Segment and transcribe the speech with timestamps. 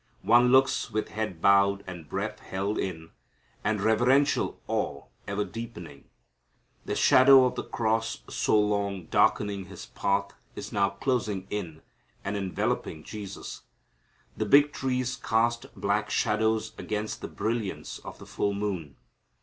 [0.23, 3.11] One looks with head bowed and breath held in,
[3.63, 6.05] and reverential awe ever deepening.
[6.85, 11.83] The shadow of the cross so long darkening His path is now closing in
[12.25, 13.61] and enveloping Jesus.
[14.35, 18.95] The big trees cast black shadows against the brilliance of the full moon.